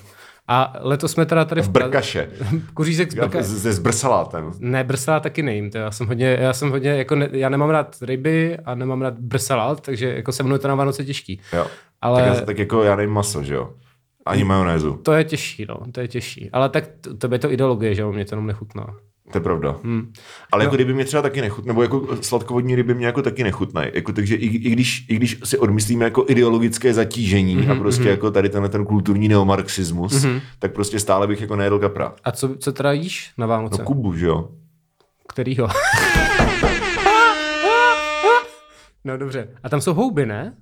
[0.48, 2.30] A letos jsme teda tady v Brkaše.
[2.74, 3.48] Kuřízek z Brkaše.
[3.48, 4.52] Se zbrsalátem.
[4.58, 5.70] Ne, brsalát taky nejím.
[5.70, 9.02] To já jsem hodně, já jsem hodně, jako ne, já nemám rád ryby a nemám
[9.02, 11.40] rád brsalát, takže jako se mnou to na Vánoce těžký.
[11.52, 11.66] Jo.
[12.04, 12.22] Ale...
[12.22, 13.70] Tak, já, tak jako já nejím maso, že jo?
[14.26, 15.00] Ani majonézu.
[15.02, 16.50] To je těžší, no, to je těžší.
[16.52, 16.84] Ale tak
[17.18, 18.86] to, je to ideologie, že jo, mě to jenom nechutná.
[19.32, 19.76] To je pravda.
[19.84, 20.12] Hmm.
[20.52, 20.72] Ale jako no.
[20.74, 23.90] jako ryby mě třeba taky nechutná, nebo jako sladkovodní ryby mě jako taky nechutnají.
[23.94, 28.04] Jako, takže i, i, když, i když si odmyslíme jako ideologické zatížení mm-hmm, a prostě
[28.04, 28.08] mm-hmm.
[28.08, 30.40] jako tady tenhle ten kulturní neomarxismus, mm-hmm.
[30.58, 32.14] tak prostě stále bych jako nejedl kapra.
[32.24, 33.82] A co, co teda jíš na Vánoce?
[33.82, 34.48] No Kubu, že jo.
[35.28, 35.68] Kterýho?
[39.04, 39.48] no dobře.
[39.62, 40.54] A tam jsou houby, ne?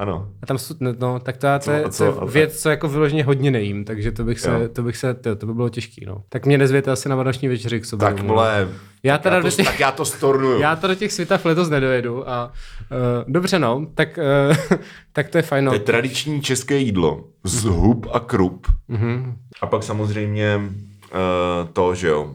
[0.00, 0.28] Ano.
[0.42, 3.24] A tam jsou, no, no tak to, to, je, to je věc, co jako vyloženě
[3.24, 6.22] hodně nejím, takže to bych se, to bych se, to, to by bylo těžký, no.
[6.28, 8.08] Tak mě nezvěte asi na vánoční večeři k sobě.
[8.08, 8.68] Tak vole,
[9.02, 10.60] já teda já to, těch, tak já to stornuju.
[10.60, 12.52] Já to do těch světav letos nedojedu a
[12.90, 14.78] uh, dobře no, tak, uh,
[15.12, 15.64] tak to je fajn.
[15.64, 15.70] No.
[15.70, 18.66] To je tradiční české jídlo z hub a krup.
[18.90, 19.34] Mm-hmm.
[19.60, 22.34] A pak samozřejmě uh, to, že jo,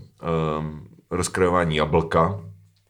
[0.59, 2.39] um, rozkrojování jablka.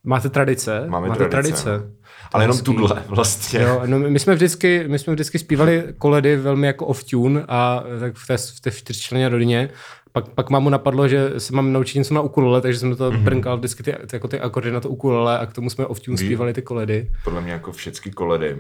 [0.04, 0.86] Máte tradice?
[0.88, 1.64] Máme Máte tradice.
[1.64, 1.96] tradice.
[2.34, 3.60] Ale jenom tuhle vlastně.
[3.60, 8.16] Jo, no, my, jsme vždycky, my jsme vždycky zpívali koledy velmi jako off-tune a tak
[8.16, 9.70] v té, v té čtyřčlené rodině.
[10.12, 13.24] Pak, pak mámu napadlo, že se mám naučit něco na ukulele, takže jsem to mm-hmm.
[13.24, 16.18] brnkal vždycky ty, ty, jako ty akordy na to ukulele a k tomu jsme off-tune
[16.18, 17.12] zpívali ty koledy.
[17.24, 18.58] Podle mě jako všechny koledy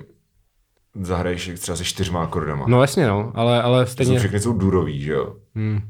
[1.01, 2.65] zahraješ třeba se čtyřma akordama.
[2.67, 4.13] No jasně no, ale, ale stejně...
[4.13, 5.35] Jsou všechny jsou durový, že jo?
[5.55, 5.81] Hmm.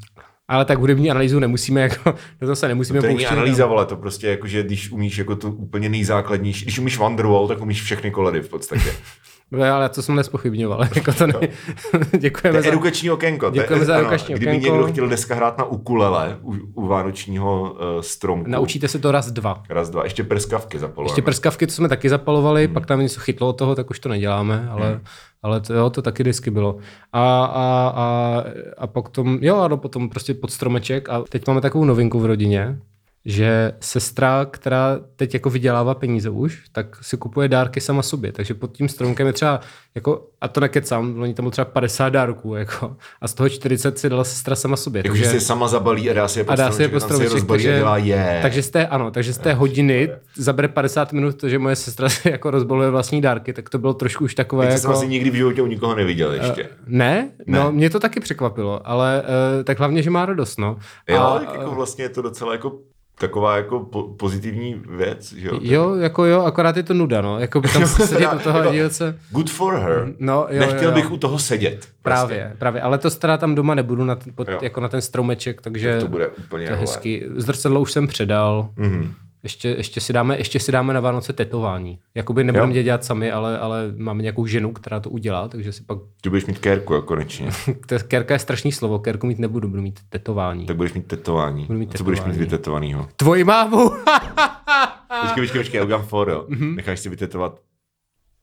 [0.47, 3.95] Ale tak hudební analýzu nemusíme, jako, do toho se nemusíme to není analýza, vole, to
[3.95, 8.12] prostě jako, že když umíš jako to úplně nejzákladnější, když umíš Wonderwall, tak umíš všechny
[8.12, 8.89] koledy v podstatě.
[9.51, 10.81] No, ale to jsem nespochybňoval.
[10.95, 11.34] jako to ne...
[12.19, 12.69] děkujeme to za...
[12.69, 13.49] edukační okénko.
[13.49, 14.75] Děkujeme za edukační Kdyby okénko.
[14.75, 18.49] někdo chtěl dneska hrát na ukulele u, u vánočního uh, stromku.
[18.49, 19.63] Naučíte se to raz, dva.
[19.69, 20.03] Raz, dva.
[20.03, 21.10] Ještě prskavky zapalujeme.
[21.10, 22.73] Ještě prskavky, to jsme taky zapalovali, hmm.
[22.73, 25.01] pak tam něco chytlo od toho, tak už to neděláme, ale, hmm.
[25.43, 26.77] ale to, jo, to taky vždycky bylo.
[27.13, 28.43] A, a, a,
[28.77, 32.77] a potom, jo, ano, potom prostě pod stromeček a teď máme takovou novinku v rodině,
[33.25, 38.31] že sestra, která teď jako vydělává peníze už, tak si kupuje dárky sama sobě.
[38.31, 39.59] Takže pod tím stromkem je třeba,
[39.95, 43.99] jako, a to nekecám, oni tam bylo třeba 50 dárků, jako, a z toho 40
[43.99, 44.99] si dala sestra sama sobě.
[44.99, 47.35] Jako, takže si je sama zabalí a dá si je pod stromeček, je stromeček, si
[47.35, 48.39] je takže, a dělá je.
[48.41, 52.29] Takže z té, ano, takže z té hodiny zabere 50 minut, že moje sestra si
[52.29, 54.65] jako rozbaluje vlastní dárky, tak to bylo trošku už takové.
[54.65, 54.81] Tak jako...
[54.81, 56.63] jsem asi nikdy v životě u nikoho neviděl ještě.
[56.63, 57.29] Uh, ne?
[57.47, 59.23] ne, no mě to taky překvapilo, ale
[59.57, 60.77] uh, tak hlavně, že má radost, no.
[61.09, 62.71] Jo, a, tak jako vlastně je to docela jako
[63.19, 65.60] taková jako po, pozitivní věc, že jo?
[65.62, 67.39] Jo, jako jo, akorát je to nuda, no.
[67.39, 69.19] Jako by tam sedět u toho jako, se...
[69.32, 70.13] Good for her.
[70.19, 71.75] No, jo, Nechtěl jo, bych u toho sedět.
[71.75, 71.91] Prostě.
[72.01, 72.82] Právě, právě.
[72.82, 75.91] Ale to teda tam doma nebudu na ten, pod, jako na ten stromeček, takže...
[75.91, 77.23] Tak to bude úplně to hezký.
[77.36, 78.69] Zrcadlo už jsem předal.
[78.78, 79.12] Mm-hmm.
[79.45, 81.99] Ještě, ještě, si dáme, ještě si dáme na Vánoce tetování.
[82.15, 85.84] Jakoby nebudeme je dělat sami, ale, ale máme nějakou ženu, která to udělá, takže si
[85.84, 85.97] pak...
[86.21, 87.49] Ty budeš mít kérku, jako konečně.
[88.08, 90.65] Kérka je strašný slovo, kérku mít nebudu, budu mít tetování.
[90.65, 91.65] Tak budeš mít tetování.
[91.65, 91.97] Budu mít tetování.
[91.97, 93.08] Co budeš mít vytetovanýho?
[93.15, 93.89] Tvoji mámu!
[95.21, 96.45] počkej, počkej, počkej, já udělám foro.
[96.49, 96.75] Mm-hmm.
[96.75, 97.60] Necháš si vytetovat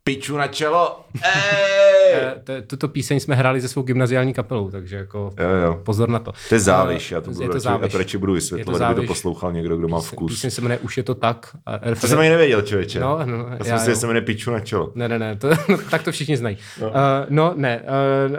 [0.04, 1.04] piču na čelo.
[1.24, 1.92] Ej!
[2.12, 5.80] Eh, tuto píseň jsme hráli se svou gymnaziální kapelou, takže jako jo, jo.
[5.84, 6.32] pozor na to.
[6.48, 7.82] To je záviš, já to, budu je to radši, záviš.
[7.82, 10.32] já to radši budu vysvětlovat, kdyby to poslouchal někdo, kdo má vkus.
[10.32, 11.56] Píseň se jmenuje Už je to tak.
[11.66, 13.00] A to jsem ani nevěděl, člověče.
[13.00, 14.92] No, no, já, já jsem si, že se jmenuje Piču na čelo.
[14.94, 16.56] Ne, ne, ne, to, no, tak to všichni znají.
[16.80, 16.94] No, uh,
[17.28, 17.82] no ne,
[18.28, 18.36] uh,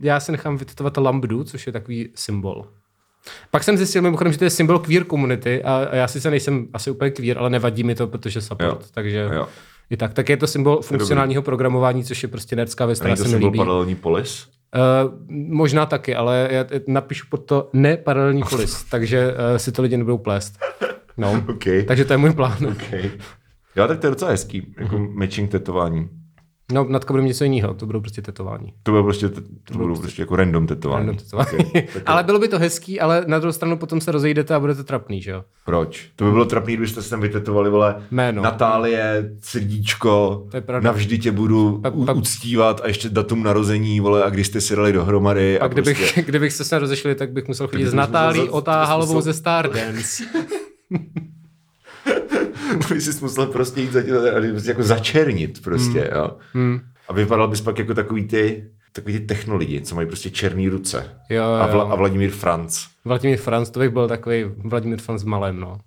[0.00, 2.66] já se nechám vytetovat lambdu, což je takový symbol.
[3.50, 6.68] Pak jsem zjistil mimochodem, že to je symbol queer komunity a, a já sice nejsem
[6.72, 8.88] asi úplně queer, ale nevadí mi to, protože support, jo.
[8.94, 9.48] takže jo.
[9.90, 10.14] I tak.
[10.14, 13.58] Tak je to symbol funkcionálního programování, což je prostě nerdská věc, která se mi líbí.
[13.58, 14.48] paralelní polis?
[14.74, 19.82] Uh, možná taky, ale já napíšu pod to ne paralelní polis, takže uh, si to
[19.82, 20.58] lidi nebudou plést.
[21.16, 21.82] No, okay.
[21.82, 22.66] takže to je můj plán.
[22.66, 23.10] Okay.
[23.76, 25.14] Jo, tak to je docela hezký, jako mm-hmm.
[25.14, 26.08] matching tetování.
[26.72, 28.72] No, natka bude něco jiného, to budou prostě tetování.
[28.82, 31.06] To bylo prostě, to, to budou prostě, prostě jako random tetování.
[31.06, 31.58] Random tetování.
[31.58, 31.88] Okay.
[32.06, 35.22] ale bylo by to hezký, ale na druhou stranu potom se rozejdete a budete trapný,
[35.22, 35.44] že jo?
[35.64, 36.08] Proč?
[36.16, 38.42] To by bylo trapný, kdybyste se tam vytetovali, vole, Jméno.
[38.42, 44.24] Natálie, srdíčko, to je navždy tě budu pa, pa, uctívat a ještě datum narození, vole,
[44.24, 45.60] a když jste si dali dohromady.
[45.60, 46.22] A, a kdybych, prostě...
[46.26, 50.24] kdybych se se rozešli, tak bych musel chodit s Natálí Otáhalovou ze Stardance.
[52.88, 54.00] by si musel prostě jít za,
[54.64, 56.16] jako začernit prostě, mm.
[56.16, 56.30] jo.
[56.54, 56.80] Mm.
[57.08, 61.10] A vypadal bys pak jako takový ty, takový ty technolidi, co mají prostě černý ruce.
[61.30, 61.52] Jo, jo.
[61.52, 62.86] A, Vla, a Vladimír Franc.
[63.04, 65.78] Vladimír Franc, to bych byl takový Vladimír Franc malém, no.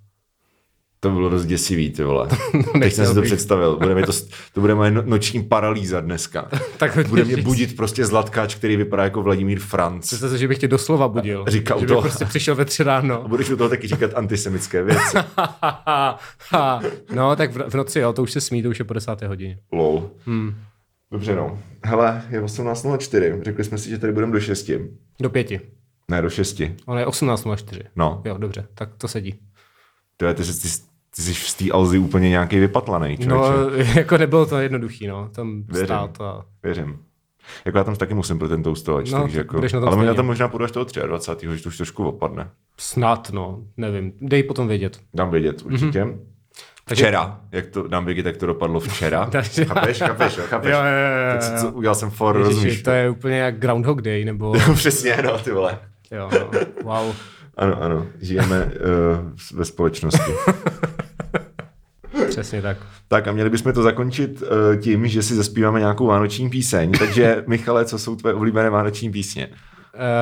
[1.01, 2.27] To bylo dost děsivý, ty vole.
[2.53, 3.77] no, Teď jsem si to představil.
[3.77, 4.11] Bude mi to,
[4.53, 6.49] to bude moje no- noční paralýza dneska.
[6.77, 10.07] tak bude mě budit prostě zlatkáč, který vypadá jako Vladimír Franc.
[10.07, 11.45] Představ že bych tě doslova budil.
[11.47, 12.01] Říkal že to.
[12.01, 13.23] prostě přišel ve tři ráno.
[13.23, 15.17] A budeš u toho taky říkat antisemické věci.
[17.15, 19.59] no, tak v, noci, jo, to už se smí, to už je po desáté hodině.
[19.71, 20.09] Lol.
[20.25, 20.55] Hmm.
[21.11, 21.59] Dobře, no.
[21.85, 23.43] Hele, je 18.04.
[23.43, 24.71] Řekli jsme si, že tady budeme do 6.
[25.21, 25.51] Do 5.
[26.11, 26.61] Ne, do 6.
[26.85, 27.81] Ono je 18.04.
[27.95, 28.21] No.
[28.25, 29.35] Jo, dobře, tak to sedí.
[30.17, 30.67] To je, ty, ty,
[31.19, 33.53] ty jsi z té Alzy úplně nějaký vypatlaný, No,
[33.95, 35.29] jako nebylo to jednoduchý, no.
[35.35, 35.85] Tam Věřím.
[35.85, 36.45] stát a...
[36.63, 36.99] Věřím.
[37.65, 39.61] Jako já tam taky musím pro ten toastovač, no, takže jako...
[39.61, 40.13] Na tom ale stejně.
[40.13, 41.47] tam možná půjdu až toho 23.
[41.55, 42.49] že to už trošku opadne.
[42.77, 44.13] Snad, no, nevím.
[44.21, 44.99] Dej potom vědět.
[45.13, 46.03] Dám vědět, určitě.
[46.03, 46.19] Mm-hmm.
[46.91, 49.25] Včera, jak to dám vědět, jak to dopadlo včera.
[49.65, 50.71] Chápeš, chápeš, chápeš.
[50.71, 51.39] Jo, jo, jo, jo.
[51.39, 52.83] Teď, co, udělal jsem for, Ježiši, rozumíš.
[52.83, 54.53] To je úplně jak Groundhog Day, nebo...
[54.73, 55.79] Přesně, no, ty vole.
[56.11, 56.49] Jo, no,
[56.83, 57.15] wow.
[57.57, 58.71] Ano, ano, žijeme uh,
[59.53, 60.31] ve společnosti.
[62.39, 62.77] Přesně tak.
[63.07, 66.91] Tak a měli bychom to zakončit uh, tím, že si zaspíváme nějakou vánoční píseň.
[66.91, 69.49] Takže Michale, co jsou tvoje oblíbené vánoční písně?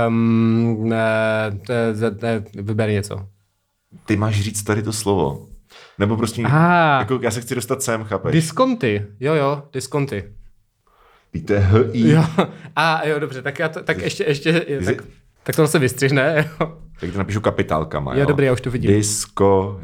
[0.08, 1.74] Um, ne, to,
[2.20, 3.28] to, vyber něco.
[4.06, 5.48] Ty máš říct tady to slovo.
[6.00, 7.00] Nebo prostě, Aha.
[7.00, 8.32] jako já se chci dostat sem, chápeš?
[8.32, 10.24] Diskonty, jo jo, diskonty.
[11.34, 12.10] Víte, h i.
[12.10, 12.24] Jo.
[12.76, 15.04] A jo, dobře, tak já to, tak ještě, ještě, tak,
[15.44, 16.78] tak to se vystřihne, jo.
[17.00, 18.20] Tak to napíšu kapitálkama, jo.
[18.20, 18.92] Jo, dobrý, já už to vidím.
[18.92, 19.82] Disco,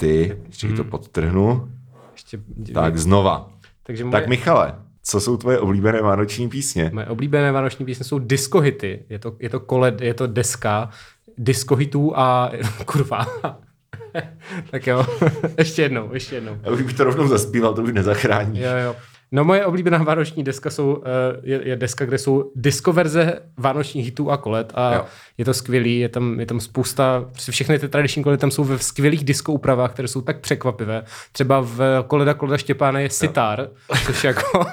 [0.00, 0.76] hity, ještě hmm.
[0.76, 1.68] to podtrhnu.
[2.12, 2.38] Ještě...
[2.74, 3.50] Tak, znova.
[3.82, 4.12] Takže moje...
[4.12, 6.90] Tak Michale, co jsou tvoje oblíbené vánoční písně?
[6.94, 9.04] Moje oblíbené vánoční písně jsou diskohity.
[9.08, 10.90] Je to, je to kole, je to deska
[11.38, 12.50] diskohitů a
[12.84, 13.26] kurva.
[14.70, 15.06] tak jo,
[15.58, 16.58] ještě jednou, ještě jednou.
[16.62, 18.60] Já bych to rovnou zaspíval, to už nezachrání.
[18.60, 18.96] Jo, jo.
[19.32, 24.30] No moje oblíbená vánoční deska jsou, eh, je, je deska, kde jsou diskoverze vánočních hitů
[24.30, 25.04] a kolet a jo.
[25.38, 28.64] je to skvělý, je tam, je tam spousta, prostě všechny ty tradiční koledy tam jsou
[28.64, 31.02] ve skvělých disco úpravách, které jsou tak překvapivé.
[31.32, 33.96] Třeba v koleda koleda Štěpána je sitar, jo.
[34.06, 34.64] což jako,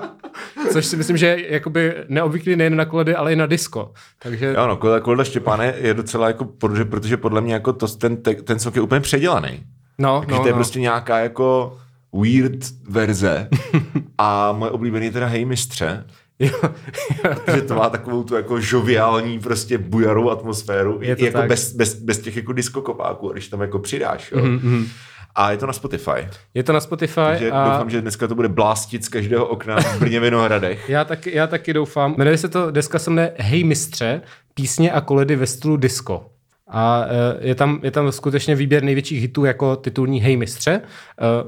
[0.72, 3.92] což si myslím, že je jakoby neobvyklý nejen na koledy, ale i na disco.
[4.18, 4.54] Takže...
[4.56, 8.16] Jo, no, koleda, koleda Štěpána je docela jako, protože, protože podle mě jako to, ten,
[8.22, 9.62] ten song je úplně předělaný.
[9.98, 10.56] No, Takže no, to je no.
[10.56, 11.76] prostě nějaká jako
[12.12, 13.48] weird verze
[14.18, 16.04] a moje oblíbený je teda Hej mistře.
[17.54, 20.98] že to má takovou tu jako žoviální prostě bujarou atmosféru.
[21.02, 21.48] Je to jako tak.
[21.48, 24.32] bez, bez, bez, těch jako diskokopáků, když tam jako přidáš.
[24.32, 24.38] Jo.
[24.38, 24.86] Mm-hmm.
[25.34, 26.28] A je to na Spotify.
[26.54, 27.14] Je to na Spotify.
[27.14, 27.64] Takže a...
[27.64, 30.88] doufám, že dneska to bude blástit z každého okna v Brně Vinohradech.
[30.88, 32.14] já, taky, já taky doufám.
[32.18, 34.20] Jmenuje se to, deska se jmenuje Hej mistře,
[34.54, 36.31] písně a koledy ve stylu disco.
[36.72, 40.80] A e, je tam, je tam skutečně výběr největších hitů jako titulní Hej mistře, e,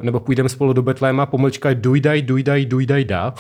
[0.03, 3.35] nebo půjdeme spolu do Betléma, pomlčka Dujdaj, Dujdaj, Dujdaj, da.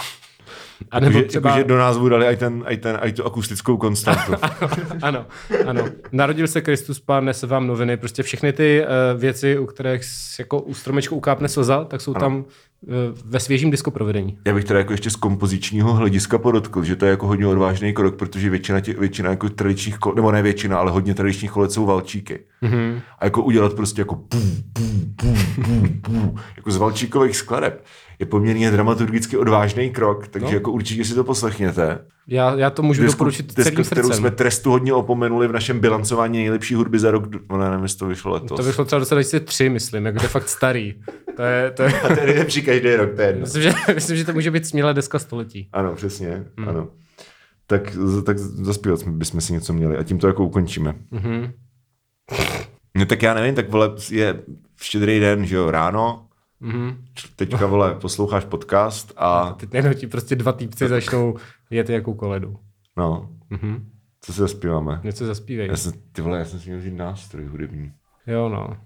[0.90, 1.59] A nebo jako, třeba...
[1.59, 4.33] že do názvu dali aj, ten, aj, ten, aj tu akustickou konstantu.
[5.03, 5.27] ano,
[5.66, 5.85] ano.
[6.12, 7.97] Narodil se Kristus, pán nese vám noviny.
[7.97, 10.03] Prostě všechny ty uh, věci, u kterých
[10.38, 12.20] jako u stromečku ukápne slza, tak jsou ano.
[12.20, 12.44] tam
[13.25, 14.38] ve svěžím disko provedení.
[14.47, 17.92] Já bych teda jako ještě z kompozičního hlediska podotkl, že to je jako hodně odvážný
[17.92, 21.73] krok, protože většina, tě, většina jako tradičních kol, nebo ne většina, ale hodně tradičních kolet
[21.73, 22.38] jsou valčíky.
[22.62, 23.01] Mm-hmm.
[23.18, 27.85] A jako udělat prostě jako pum, pum, pum, pum, pum, jako z valčíkových skladeb
[28.18, 30.53] je poměrně dramaturgicky odvážný krok, takže no.
[30.53, 31.98] jako určitě si to poslechněte.
[32.27, 35.81] Já, já to můžu desku, doporučit desku, celým kterou jsme trestu hodně opomenuli v našem
[35.81, 38.57] bilancování nejlepší hudby za rok, no nevím, jestli to vyšlo letos.
[38.57, 40.94] To vyšlo třeba roce 2003, myslím, jako to je fakt starý.
[41.37, 42.00] To je, to je...
[42.00, 44.66] A to je nejlepší každý rok, to je myslím, že, myslím, že to může být
[44.66, 45.68] směle deska století.
[45.72, 46.68] Ano, přesně, hmm.
[46.68, 46.88] ano.
[47.66, 47.96] Tak,
[48.27, 50.94] tak zaspívat bychom si něco měli a tím to jako ukončíme.
[51.12, 51.53] Mm-hmm.
[52.96, 54.42] No tak já nevím, tak vole, je
[54.81, 56.27] štědrý den, že jo, ráno,
[56.64, 56.96] Mm-hmm.
[57.37, 59.53] Teďka, vole, posloucháš podcast a...
[59.53, 61.37] Teď nejenom ti prostě dva týpci začnou
[61.70, 62.57] jet jakou koledu.
[62.96, 63.29] No.
[63.50, 63.85] Mm-hmm.
[64.20, 65.00] Co si zaspíváme?
[65.03, 65.68] Něco zaspívej.
[65.68, 67.92] Já jsem, ty vole, já jsem si měl vzít nástroj hudební.
[68.27, 68.77] Jo, no.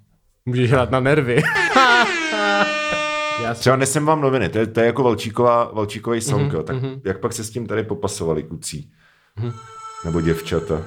[0.46, 1.36] Můžeš hrát na nervy.
[3.42, 6.76] já Třeba nesem vám noviny, to je, to je jako Valčíková, Valčíkový song, mm-hmm, tak
[6.76, 7.00] mm-hmm.
[7.04, 8.92] jak pak se s tím tady popasovali kucí?
[9.40, 9.52] Mm-hmm.
[10.04, 10.82] Nebo děvčata?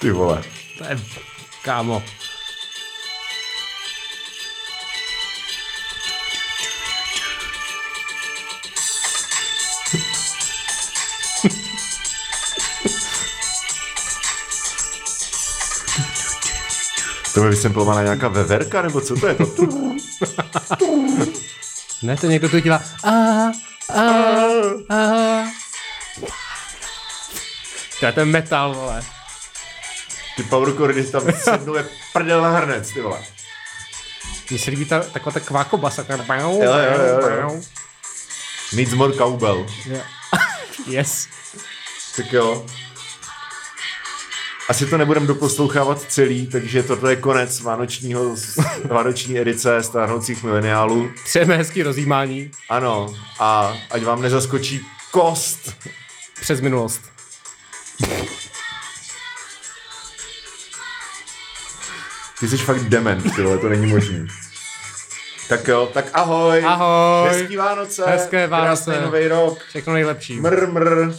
[0.00, 0.42] Ty vole.
[0.78, 0.96] To je
[1.68, 2.02] kámo.
[17.34, 19.44] To je vysemplovaná nějaká veverka, nebo co to je to?
[22.02, 22.82] ne, to někdo to dělá.
[23.04, 23.12] A,
[23.94, 24.02] a,
[24.90, 25.44] a.
[28.00, 29.17] To je ten metal, vole.
[30.38, 33.18] Ty power chordy tam sednou jak prdel na hrnec, ty vole.
[34.50, 36.06] Mně se líbí ta, taková ta kvákobasa.
[36.08, 36.72] Jo, jo,
[37.20, 37.60] jo, jo.
[38.72, 39.66] Needs more cowbell.
[39.86, 40.06] Yeah.
[40.86, 41.28] yes.
[42.16, 42.66] Tak jo.
[44.68, 48.36] Asi to nebudem doposlouchávat celý, takže toto je konec vánočního,
[48.84, 51.10] vánoční edice stárnoucích mileniálů.
[51.24, 52.50] Přejeme hezký rozjímání.
[52.68, 55.76] Ano, a ať vám nezaskočí kost.
[56.40, 57.00] Přes minulost.
[62.40, 64.26] Ty jsi fakt dement, tyhle, to není možný.
[65.48, 66.64] Tak jo, tak ahoj.
[66.66, 67.28] Ahoj.
[67.28, 68.04] Hezký Vánoce.
[68.06, 68.84] Hezké Vánoce.
[68.84, 69.58] Krásný nový rok.
[69.68, 70.40] Všechno nejlepší.
[70.40, 71.14] Mr, mr.